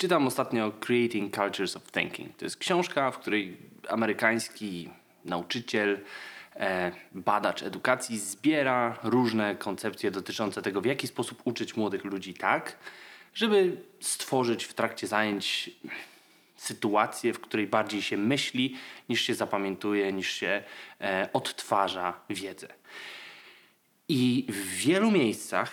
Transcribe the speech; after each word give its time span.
Czytam 0.00 0.26
ostatnio 0.26 0.72
Creating 0.72 1.34
Cultures 1.34 1.76
of 1.76 1.82
Thinking. 1.92 2.36
To 2.36 2.44
jest 2.44 2.56
książka, 2.56 3.10
w 3.10 3.18
której 3.18 3.56
amerykański 3.88 4.88
nauczyciel, 5.24 6.00
e, 6.56 6.92
badacz 7.12 7.62
edukacji 7.62 8.18
zbiera 8.18 8.98
różne 9.02 9.56
koncepcje 9.56 10.10
dotyczące 10.10 10.62
tego, 10.62 10.80
w 10.80 10.84
jaki 10.84 11.06
sposób 11.06 11.42
uczyć 11.44 11.76
młodych 11.76 12.04
ludzi 12.04 12.34
tak, 12.34 12.76
żeby 13.34 13.76
stworzyć 14.00 14.64
w 14.64 14.74
trakcie 14.74 15.06
zajęć 15.06 15.70
sytuację, 16.56 17.32
w 17.32 17.40
której 17.40 17.66
bardziej 17.66 18.02
się 18.02 18.16
myśli, 18.16 18.76
niż 19.08 19.20
się 19.20 19.34
zapamiętuje, 19.34 20.12
niż 20.12 20.32
się 20.32 20.62
e, 21.00 21.28
odtwarza 21.32 22.20
wiedzę. 22.30 22.68
I 24.08 24.46
w 24.48 24.66
wielu 24.66 25.10
miejscach 25.10 25.72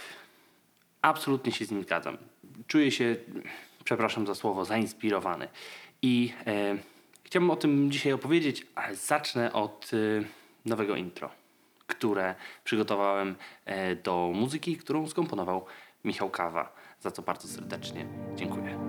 absolutnie 1.02 1.52
się 1.52 1.66
z 1.66 1.72
nim 1.72 1.84
zgadzam. 1.84 2.18
Czuję 2.68 2.92
się, 2.92 3.16
przepraszam 3.88 4.28
za 4.28 4.36
słowo, 4.36 4.66
zainspirowany. 4.66 5.48
I 6.02 6.34
e, 6.48 6.78
chciałbym 7.24 7.50
o 7.50 7.56
tym 7.56 7.92
dzisiaj 7.92 8.14
opowiedzieć, 8.14 8.68
ale 8.76 8.96
zacznę 8.96 9.54
od 9.54 9.92
e, 9.94 10.24
nowego 10.66 10.96
intro, 10.96 11.30
które 11.88 12.36
przygotowałem 12.64 13.36
e, 13.66 13.96
do 13.96 14.32
muzyki, 14.34 14.78
którą 14.78 15.08
skomponował 15.08 15.66
Michał 16.04 16.30
Kawa, 16.30 16.74
za 17.02 17.12
co 17.12 17.22
bardzo 17.22 17.48
serdecznie 17.48 18.06
dziękuję. 18.36 18.87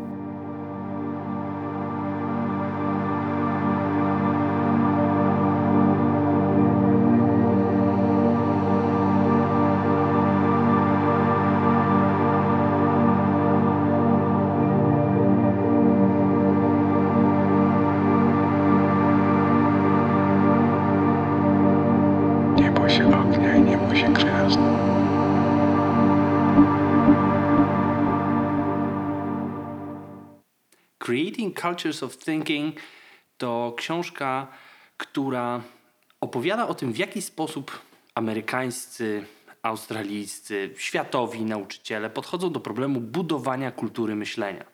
Creating 31.08 31.60
Cultures 31.60 32.02
of 32.02 32.16
Thinking 32.16 32.76
to 33.38 33.74
książka, 33.76 34.46
która 34.96 35.62
opowiada 36.20 36.68
o 36.68 36.74
tym, 36.74 36.92
w 36.92 36.98
jaki 36.98 37.22
sposób 37.22 37.80
amerykańscy, 38.14 39.24
australijscy, 39.62 40.74
światowi 40.76 41.44
nauczyciele 41.44 42.10
podchodzą 42.10 42.52
do 42.52 42.60
problemu 42.60 43.00
budowania 43.00 43.72
kultury 43.72 44.16
myślenia. 44.16 44.64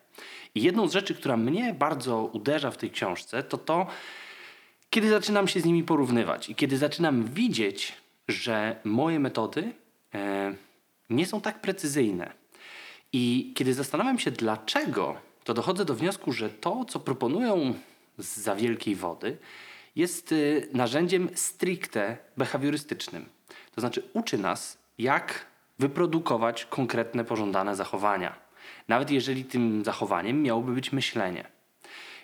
I 0.55 0.61
jedną 0.61 0.87
z 0.87 0.93
rzeczy, 0.93 1.15
która 1.15 1.37
mnie 1.37 1.73
bardzo 1.73 2.29
uderza 2.33 2.71
w 2.71 2.77
tej 2.77 2.91
książce, 2.91 3.43
to 3.43 3.57
to, 3.57 3.87
kiedy 4.89 5.09
zaczynam 5.09 5.47
się 5.47 5.59
z 5.59 5.65
nimi 5.65 5.83
porównywać 5.83 6.49
i 6.49 6.55
kiedy 6.55 6.77
zaczynam 6.77 7.23
widzieć, 7.23 7.93
że 8.27 8.75
moje 8.83 9.19
metody 9.19 9.73
e, 10.13 10.55
nie 11.09 11.25
są 11.25 11.41
tak 11.41 11.61
precyzyjne. 11.61 12.33
I 13.13 13.53
kiedy 13.55 13.73
zastanawiam 13.73 14.19
się, 14.19 14.31
dlaczego 14.31 15.34
to 15.45 15.53
dochodzę 15.53 15.85
do 15.85 15.95
wniosku, 15.95 16.31
że 16.31 16.49
to, 16.49 16.85
co 16.85 16.99
proponują 16.99 17.73
z 18.17 18.37
za 18.37 18.55
wielkiej 18.55 18.95
wody, 18.95 19.37
jest 19.95 20.31
y, 20.31 20.69
narzędziem 20.73 21.29
stricte 21.35 22.17
behawiorystycznym. 22.37 23.25
To 23.75 23.81
znaczy 23.81 24.03
uczy 24.13 24.37
nas, 24.37 24.77
jak 24.97 25.45
wyprodukować 25.79 26.65
konkretne, 26.65 27.25
pożądane 27.25 27.75
zachowania. 27.75 28.35
Nawet 28.87 29.11
jeżeli 29.11 29.45
tym 29.45 29.83
zachowaniem 29.83 30.41
miałoby 30.41 30.71
być 30.71 30.91
myślenie. 30.91 31.47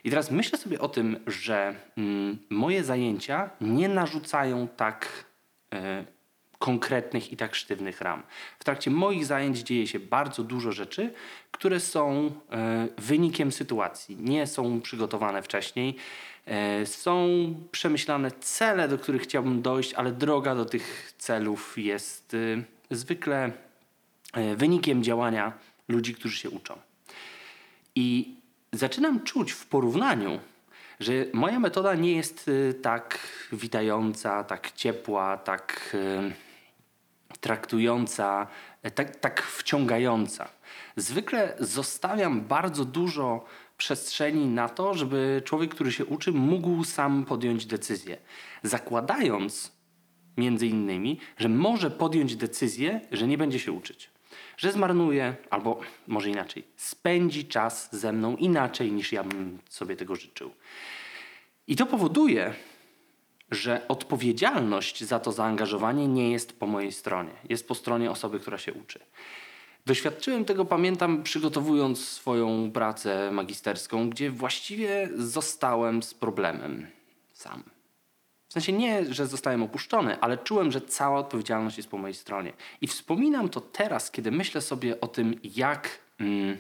I 0.04 0.10
teraz 0.10 0.32
myślę 0.32 0.58
sobie 0.60 0.80
o 0.80 0.90
tym, 0.90 1.20
że 1.28 1.76
mm, 1.98 2.38
moje 2.50 2.84
zajęcia 2.84 3.50
nie 3.62 3.90
narzucają 3.90 4.68
tak 4.68 5.26
y, 5.74 5.78
konkretnych 6.62 7.32
i 7.32 7.38
tak 7.38 7.56
sztywnych 7.56 8.02
ram. 8.02 8.24
W 8.60 8.64
trakcie 8.64 8.92
moich 8.92 9.26
zajęć 9.26 9.60
dzieje 9.60 9.88
się 9.88 10.00
bardzo 10.00 10.44
dużo 10.44 10.72
rzeczy, 10.72 11.14
które 11.52 11.80
są 11.80 12.32
e, 12.52 12.88
wynikiem 12.98 13.52
sytuacji, 13.52 14.18
nie 14.20 14.48
są 14.48 14.82
przygotowane 14.82 15.42
wcześniej. 15.42 15.96
E, 16.46 16.86
są 16.86 17.28
przemyślane 17.72 18.32
cele, 18.32 18.88
do 18.88 18.98
których 18.98 19.22
chciałbym 19.22 19.62
dojść, 19.62 19.94
ale 19.94 20.12
droga 20.12 20.56
do 20.56 20.66
tych 20.66 21.14
celów 21.18 21.78
jest 21.78 22.34
e, 22.34 22.96
zwykle 22.96 23.52
wynikiem 24.56 25.04
działania 25.04 25.54
ludzi, 25.88 26.16
którzy 26.16 26.38
się 26.38 26.50
uczą. 26.50 26.78
I 27.96 28.36
zaczynam 28.74 29.24
czuć 29.24 29.52
w 29.52 29.66
porównaniu, 29.66 30.40
że 31.00 31.14
moja 31.34 31.60
metoda 31.60 31.96
nie 31.96 32.16
jest 32.16 32.50
tak 32.82 33.20
witająca, 33.52 34.44
tak 34.44 34.72
ciepła, 34.72 35.38
tak 35.38 35.96
traktująca, 37.42 38.48
e, 38.84 38.92
tak, 38.92 39.16
tak 39.16 39.42
wciągająca. 39.42 40.50
Zwykle 40.96 41.56
zostawiam 41.60 42.42
bardzo 42.42 42.86
dużo 42.86 43.46
przestrzeni 43.78 44.46
na 44.46 44.70
to, 44.70 44.94
żeby 44.94 45.42
człowiek, 45.46 45.76
który 45.76 45.92
się 45.92 46.06
uczy, 46.06 46.32
mógł 46.32 46.84
sam 46.84 47.26
podjąć 47.26 47.66
decyzję. 47.66 48.18
Zakładając 48.64 49.72
między 50.38 50.68
innymi, 50.68 51.20
że 51.38 51.50
może 51.50 51.92
podjąć 51.92 52.36
decyzję, 52.36 53.02
że 53.12 53.28
nie 53.28 53.38
będzie 53.38 53.60
się 53.60 53.72
uczyć. 53.72 54.10
Że 54.58 54.72
zmarnuje, 54.72 55.36
albo 55.50 55.80
może 56.08 56.30
inaczej, 56.30 56.64
spędzi 56.76 57.46
czas 57.46 57.90
ze 57.96 58.14
mną 58.14 58.36
inaczej 58.36 58.92
niż 58.92 59.12
ja 59.12 59.24
bym 59.24 59.60
sobie 59.70 59.96
tego 59.96 60.16
życzył. 60.16 60.52
I 61.68 61.76
to 61.76 61.86
powoduje, 61.86 62.54
że 63.52 63.88
odpowiedzialność 63.88 65.04
za 65.04 65.20
to 65.20 65.32
zaangażowanie 65.32 66.08
nie 66.08 66.32
jest 66.32 66.60
po 66.60 66.68
mojej 66.68 66.92
stronie, 66.92 67.32
jest 67.50 67.68
po 67.68 67.76
stronie 67.76 68.12
osoby, 68.12 68.40
która 68.40 68.58
się 68.58 68.74
uczy. 68.74 69.00
Doświadczyłem 69.86 70.46
tego, 70.46 70.66
pamiętam, 70.66 71.24
przygotowując 71.24 72.08
swoją 72.08 72.72
pracę 72.72 73.32
magisterską, 73.32 74.10
gdzie 74.10 74.32
właściwie 74.32 75.10
zostałem 75.16 76.04
z 76.04 76.14
problemem 76.14 76.88
sam. 77.34 77.64
W 78.48 78.54
sensie 78.54 78.74
nie, 78.74 79.14
że 79.14 79.28
zostałem 79.28 79.64
opuszczony, 79.64 80.20
ale 80.20 80.38
czułem, 80.38 80.72
że 80.72 80.82
cała 80.82 81.20
odpowiedzialność 81.20 81.78
jest 81.78 81.90
po 81.90 81.98
mojej 81.98 82.16
stronie. 82.16 82.54
I 82.82 82.88
wspominam 82.88 83.50
to 83.50 83.62
teraz, 83.62 84.12
kiedy 84.12 84.32
myślę 84.32 84.62
sobie 84.62 85.02
o 85.02 85.08
tym, 85.08 85.40
jak 85.44 86.00
mm, 86.20 86.58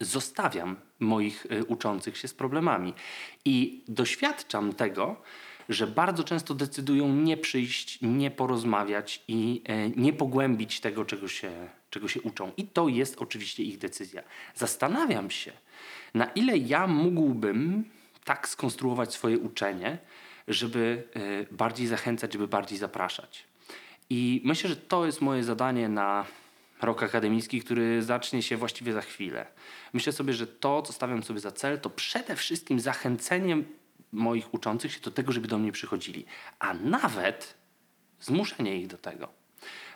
zostawiam 0.00 0.76
moich 1.00 1.46
y, 1.46 1.64
uczących 1.64 2.16
się 2.16 2.28
z 2.28 2.34
problemami. 2.34 2.94
I 3.44 3.84
doświadczam 3.88 4.72
tego, 4.72 5.16
że 5.68 5.86
bardzo 5.86 6.24
często 6.24 6.54
decydują 6.54 7.14
nie 7.14 7.36
przyjść, 7.36 7.98
nie 8.02 8.30
porozmawiać 8.30 9.22
i 9.28 9.62
e, 9.64 9.90
nie 9.90 10.12
pogłębić 10.12 10.80
tego, 10.80 11.04
czego 11.04 11.28
się, 11.28 11.68
czego 11.90 12.08
się 12.08 12.22
uczą. 12.22 12.52
I 12.56 12.66
to 12.66 12.88
jest 12.88 13.16
oczywiście 13.18 13.62
ich 13.62 13.78
decyzja. 13.78 14.22
Zastanawiam 14.54 15.30
się, 15.30 15.52
na 16.14 16.24
ile 16.24 16.56
ja 16.56 16.86
mógłbym 16.86 17.84
tak 18.24 18.48
skonstruować 18.48 19.12
swoje 19.14 19.38
uczenie, 19.38 19.98
żeby 20.48 21.04
e, 21.14 21.54
bardziej 21.54 21.86
zachęcać, 21.86 22.32
żeby 22.32 22.48
bardziej 22.48 22.78
zapraszać. 22.78 23.44
I 24.10 24.42
myślę, 24.44 24.70
że 24.70 24.76
to 24.76 25.06
jest 25.06 25.20
moje 25.20 25.44
zadanie 25.44 25.88
na 25.88 26.26
rok 26.82 27.02
akademicki, 27.02 27.60
który 27.60 28.02
zacznie 28.02 28.42
się 28.42 28.56
właściwie 28.56 28.92
za 28.92 29.00
chwilę. 29.00 29.46
Myślę 29.92 30.12
sobie, 30.12 30.32
że 30.32 30.46
to, 30.46 30.82
co 30.82 30.92
stawiam 30.92 31.22
sobie 31.22 31.40
za 31.40 31.52
cel, 31.52 31.80
to 31.80 31.90
przede 31.90 32.36
wszystkim 32.36 32.80
zachęceniem 32.80 33.64
moich 34.12 34.54
uczących 34.54 34.92
się 34.92 35.00
do 35.00 35.10
tego, 35.10 35.32
żeby 35.32 35.48
do 35.48 35.58
mnie 35.58 35.72
przychodzili, 35.72 36.24
a 36.58 36.74
nawet 36.74 37.54
zmuszenie 38.20 38.76
ich 38.76 38.86
do 38.86 38.98
tego. 38.98 39.28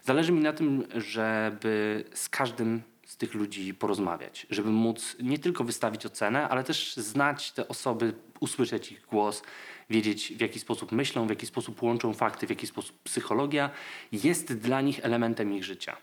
Zależy 0.02 0.32
mi 0.32 0.40
na 0.40 0.52
tym, 0.52 0.86
żeby 0.94 2.04
z 2.14 2.28
każdym 2.28 2.82
z 3.06 3.16
tych 3.16 3.34
ludzi 3.34 3.74
porozmawiać, 3.74 4.46
żeby 4.50 4.70
móc 4.70 5.16
nie 5.22 5.38
tylko 5.38 5.64
wystawić 5.64 6.06
ocenę, 6.06 6.48
ale 6.48 6.64
też 6.64 6.96
znać 6.96 7.52
te 7.52 7.68
osoby, 7.68 8.14
usłyszeć 8.40 8.92
ich 8.92 9.06
głos, 9.06 9.42
wiedzieć 9.90 10.32
w 10.36 10.40
jaki 10.40 10.58
sposób 10.58 10.92
myślą, 10.92 11.26
w 11.26 11.30
jaki 11.30 11.46
sposób 11.46 11.82
łączą 11.82 12.14
fakty, 12.14 12.46
w 12.46 12.50
jaki 12.50 12.66
sposób 12.66 12.98
psychologia 13.02 13.70
jest 14.12 14.52
dla 14.52 14.80
nich 14.80 15.04
elementem 15.04 15.54
ich 15.54 15.64
życia. 15.64 15.96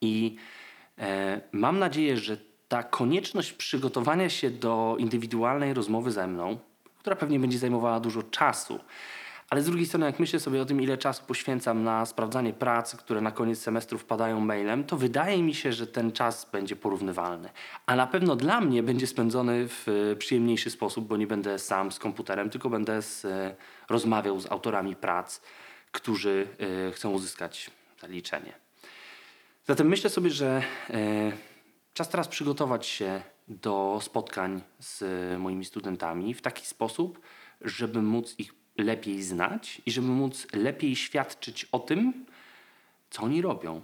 I 0.00 0.36
e, 0.98 1.40
mam 1.52 1.78
nadzieję, 1.78 2.16
że 2.16 2.36
ta 2.68 2.82
konieczność 2.82 3.52
przygotowania 3.52 4.30
się 4.30 4.50
do 4.50 4.96
indywidualnej 4.98 5.74
rozmowy 5.74 6.10
ze 6.10 6.26
mną, 6.26 6.58
która 7.04 7.16
pewnie 7.16 7.40
będzie 7.40 7.58
zajmowała 7.58 8.00
dużo 8.00 8.22
czasu. 8.22 8.80
Ale 9.50 9.62
z 9.62 9.66
drugiej 9.66 9.86
strony, 9.86 10.06
jak 10.06 10.18
myślę 10.18 10.40
sobie 10.40 10.62
o 10.62 10.64
tym, 10.64 10.80
ile 10.80 10.98
czasu 10.98 11.22
poświęcam 11.26 11.84
na 11.84 12.06
sprawdzanie 12.06 12.52
prac, 12.52 12.96
które 12.96 13.20
na 13.20 13.30
koniec 13.30 13.58
semestru 13.58 13.98
wpadają 13.98 14.40
mailem, 14.40 14.84
to 14.84 14.96
wydaje 14.96 15.42
mi 15.42 15.54
się, 15.54 15.72
że 15.72 15.86
ten 15.86 16.12
czas 16.12 16.50
będzie 16.52 16.76
porównywalny. 16.76 17.48
A 17.86 17.96
na 17.96 18.06
pewno 18.06 18.36
dla 18.36 18.60
mnie 18.60 18.82
będzie 18.82 19.06
spędzony 19.06 19.68
w 19.68 19.86
e, 20.12 20.16
przyjemniejszy 20.16 20.70
sposób, 20.70 21.06
bo 21.06 21.16
nie 21.16 21.26
będę 21.26 21.58
sam 21.58 21.92
z 21.92 21.98
komputerem, 21.98 22.50
tylko 22.50 22.70
będę 22.70 23.02
z, 23.02 23.24
e, 23.24 23.54
rozmawiał 23.88 24.40
z 24.40 24.52
autorami 24.52 24.96
prac, 24.96 25.40
którzy 25.92 26.46
y, 26.88 26.92
chcą 26.92 27.10
uzyskać 27.10 27.70
zaliczenie. 28.00 28.52
Zatem 29.66 29.88
myślę 29.88 30.10
sobie, 30.10 30.30
że 30.30 30.62
czas 31.94 32.08
teraz 32.08 32.28
przygotować 32.28 32.86
się 32.86 33.22
do 33.48 33.98
spotkań 34.02 34.60
z 34.78 35.02
moimi 35.40 35.64
studentami 35.64 36.34
w 36.34 36.42
taki 36.42 36.66
sposób, 36.66 37.20
żeby 37.60 38.02
móc 38.02 38.34
ich 38.38 38.54
lepiej 38.78 39.22
znać 39.22 39.82
i 39.86 39.90
żeby 39.90 40.08
móc 40.08 40.46
lepiej 40.52 40.96
świadczyć 40.96 41.64
o 41.64 41.78
tym, 41.78 42.26
co 43.10 43.22
oni 43.22 43.42
robią. 43.42 43.82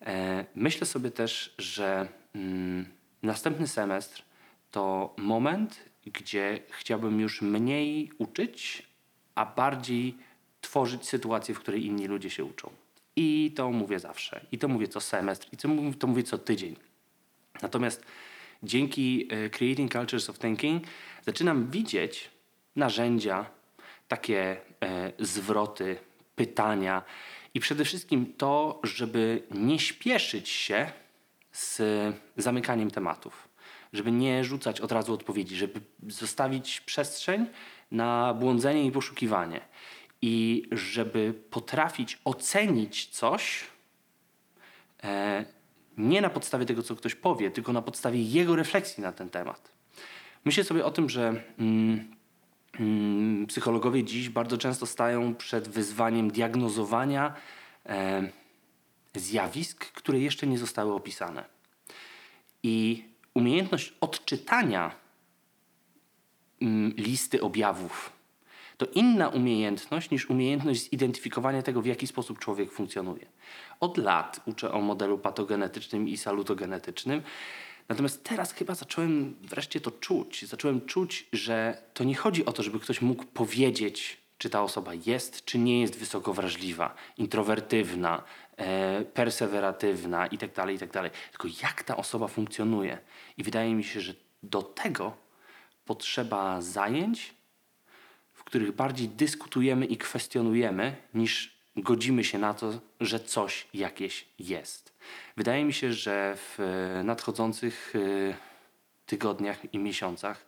E, 0.00 0.44
myślę 0.54 0.86
sobie 0.86 1.10
też, 1.10 1.54
że 1.58 2.08
mm, 2.34 2.86
następny 3.22 3.68
semestr 3.68 4.22
to 4.70 5.14
moment, 5.16 5.84
gdzie 6.06 6.60
chciałbym 6.70 7.20
już 7.20 7.42
mniej 7.42 8.10
uczyć, 8.18 8.86
a 9.34 9.46
bardziej 9.46 10.18
tworzyć 10.60 11.08
sytuację, 11.08 11.54
w 11.54 11.58
której 11.58 11.86
inni 11.86 12.06
ludzie 12.06 12.30
się 12.30 12.44
uczą. 12.44 12.70
I 13.16 13.52
to 13.56 13.70
mówię 13.70 13.98
zawsze. 13.98 14.46
I 14.52 14.58
to 14.58 14.68
mówię 14.68 14.88
co 14.88 15.00
semestr, 15.00 15.48
i 15.52 15.56
to 15.56 15.68
mówię, 15.68 15.94
to 15.94 16.06
mówię 16.06 16.22
co 16.22 16.38
tydzień. 16.38 16.76
Natomiast 17.62 18.04
dzięki 18.62 19.28
e, 19.30 19.50
Creating 19.50 19.92
Cultures 19.92 20.30
of 20.30 20.38
Thinking 20.38 20.84
zaczynam 21.26 21.70
widzieć 21.70 22.30
narzędzia, 22.76 23.46
takie 24.08 24.56
e, 24.82 25.12
zwroty, 25.18 25.96
pytania 26.36 27.02
i 27.54 27.60
przede 27.60 27.84
wszystkim 27.84 28.32
to, 28.36 28.80
żeby 28.82 29.42
nie 29.50 29.78
śpieszyć 29.78 30.48
się 30.48 30.92
z 31.52 31.82
zamykaniem 32.36 32.90
tematów, 32.90 33.48
żeby 33.92 34.12
nie 34.12 34.44
rzucać 34.44 34.80
od 34.80 34.92
razu 34.92 35.14
odpowiedzi, 35.14 35.56
żeby 35.56 35.80
zostawić 36.08 36.80
przestrzeń 36.80 37.46
na 37.90 38.34
błądzenie 38.34 38.86
i 38.86 38.92
poszukiwanie 38.92 39.60
i 40.22 40.62
żeby 40.72 41.34
potrafić 41.50 42.18
ocenić 42.24 43.06
coś 43.06 43.64
e, 45.04 45.44
nie 45.96 46.20
na 46.20 46.30
podstawie 46.30 46.66
tego, 46.66 46.82
co 46.82 46.96
ktoś 46.96 47.14
powie, 47.14 47.50
tylko 47.50 47.72
na 47.72 47.82
podstawie 47.82 48.22
jego 48.22 48.56
refleksji 48.56 49.02
na 49.02 49.12
ten 49.12 49.30
temat. 49.30 49.72
Myślę 50.44 50.64
sobie 50.64 50.84
o 50.84 50.90
tym, 50.90 51.08
że 51.08 51.42
mm, 51.58 52.16
mm, 52.80 53.46
psychologowie 53.46 54.04
dziś 54.04 54.28
bardzo 54.28 54.58
często 54.58 54.86
stają 54.86 55.34
przed 55.34 55.68
wyzwaniem 55.68 56.30
diagnozowania 56.30 57.34
e, 57.86 58.28
zjawisk, 59.14 59.92
które 59.92 60.20
jeszcze 60.20 60.46
nie 60.46 60.58
zostały 60.58 60.94
opisane. 60.94 61.44
I 62.62 63.04
umiejętność 63.34 63.94
odczytania 64.00 64.94
mm, 66.62 66.92
listy 66.96 67.42
objawów 67.42 68.15
to 68.76 68.86
inna 68.86 69.28
umiejętność 69.28 70.10
niż 70.10 70.30
umiejętność 70.30 70.90
zidentyfikowania 70.90 71.62
tego, 71.62 71.82
w 71.82 71.86
jaki 71.86 72.06
sposób 72.06 72.38
człowiek 72.38 72.72
funkcjonuje. 72.72 73.26
Od 73.80 73.98
lat 73.98 74.40
uczę 74.46 74.72
o 74.72 74.80
modelu 74.80 75.18
patogenetycznym 75.18 76.08
i 76.08 76.16
salutogenetycznym. 76.16 77.22
Natomiast 77.88 78.24
teraz 78.24 78.52
chyba 78.52 78.74
zacząłem 78.74 79.36
wreszcie 79.42 79.80
to 79.80 79.90
czuć. 79.90 80.44
Zacząłem 80.44 80.86
czuć, 80.86 81.26
że 81.32 81.82
to 81.94 82.04
nie 82.04 82.14
chodzi 82.14 82.44
o 82.44 82.52
to, 82.52 82.62
żeby 82.62 82.80
ktoś 82.80 83.02
mógł 83.02 83.24
powiedzieć, 83.24 84.18
czy 84.38 84.50
ta 84.50 84.62
osoba 84.62 84.92
jest, 85.06 85.44
czy 85.44 85.58
nie 85.58 85.80
jest 85.80 85.98
wysoko 85.98 86.34
wrażliwa, 86.34 86.94
introwertywna, 87.16 88.22
e, 88.56 89.04
perseweratywna 89.04 90.26
itd., 90.26 90.54
tak 90.54 90.70
itd. 90.70 90.92
Tak 90.92 91.12
Tylko 91.30 91.48
jak 91.62 91.82
ta 91.82 91.96
osoba 91.96 92.28
funkcjonuje. 92.28 92.98
I 93.36 93.42
wydaje 93.42 93.74
mi 93.74 93.84
się, 93.84 94.00
że 94.00 94.14
do 94.42 94.62
tego 94.62 95.16
potrzeba 95.84 96.60
zajęć, 96.60 97.34
których 98.46 98.72
bardziej 98.72 99.08
dyskutujemy 99.08 99.86
i 99.86 99.96
kwestionujemy, 99.96 100.96
niż 101.14 101.56
godzimy 101.76 102.24
się 102.24 102.38
na 102.38 102.54
to, 102.54 102.80
że 103.00 103.20
coś 103.20 103.66
jakieś 103.74 104.26
jest. 104.38 104.92
Wydaje 105.36 105.64
mi 105.64 105.72
się, 105.72 105.92
że 105.92 106.36
w 106.36 106.58
nadchodzących 107.04 107.96
y, 107.96 108.34
tygodniach 109.06 109.74
i 109.74 109.78
miesiącach 109.78 110.46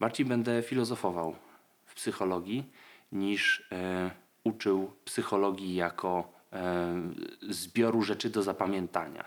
bardziej 0.00 0.26
będę 0.26 0.62
filozofował 0.62 1.36
w 1.84 1.94
psychologii 1.94 2.64
niż 3.12 3.68
e, 3.72 4.10
uczył 4.44 4.92
psychologii 5.04 5.74
jako 5.74 6.32
e, 6.52 7.12
zbioru 7.48 8.02
rzeczy 8.02 8.30
do 8.30 8.42
zapamiętania. 8.42 9.24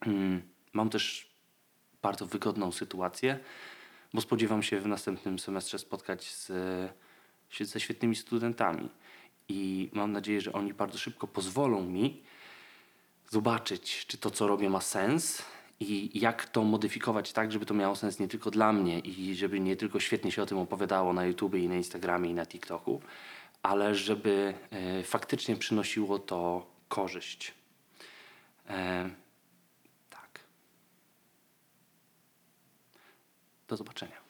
Mm, 0.00 0.42
mam 0.72 0.90
też 0.90 1.34
bardzo 2.02 2.26
wygodną 2.26 2.72
sytuację, 2.72 3.38
bo 4.14 4.20
spodziewam 4.20 4.62
się 4.62 4.80
w 4.80 4.86
następnym 4.86 5.38
semestrze 5.38 5.78
spotkać 5.78 6.24
z 6.24 6.52
ze 7.60 7.80
świetnymi 7.80 8.16
studentami. 8.16 8.88
I 9.48 9.90
mam 9.92 10.12
nadzieję, 10.12 10.40
że 10.40 10.52
oni 10.52 10.74
bardzo 10.74 10.98
szybko 10.98 11.26
pozwolą 11.26 11.82
mi 11.82 12.22
zobaczyć, 13.30 14.06
czy 14.06 14.18
to, 14.18 14.30
co 14.30 14.46
robię, 14.46 14.70
ma 14.70 14.80
sens 14.80 15.42
i 15.80 16.20
jak 16.20 16.44
to 16.48 16.64
modyfikować 16.64 17.32
tak, 17.32 17.52
żeby 17.52 17.66
to 17.66 17.74
miało 17.74 17.96
sens 17.96 18.18
nie 18.18 18.28
tylko 18.28 18.50
dla 18.50 18.72
mnie 18.72 18.98
i 18.98 19.34
żeby 19.34 19.60
nie 19.60 19.76
tylko 19.76 20.00
świetnie 20.00 20.32
się 20.32 20.42
o 20.42 20.46
tym 20.46 20.58
opowiadało 20.58 21.12
na 21.12 21.24
YouTube 21.24 21.54
i 21.54 21.68
na 21.68 21.74
Instagramie 21.74 22.30
i 22.30 22.34
na 22.34 22.46
TikToku, 22.46 23.00
ale 23.62 23.94
żeby 23.94 24.54
e, 24.70 25.02
faktycznie 25.02 25.56
przynosiło 25.56 26.18
to 26.18 26.66
korzyść. 26.88 27.54
E, 28.68 29.10
tak. 30.10 30.40
Do 33.68 33.76
zobaczenia. 33.76 34.23